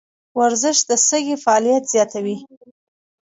[0.39, 2.37] ورزش د سږي فعالیت زیاتوي.